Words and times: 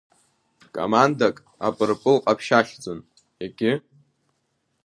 Командак 0.75 1.35
Апырпыл 1.65 2.17
ҟаԥшь 2.23 2.51
ахьӡын, 2.59 2.99
егьи… 3.43 3.73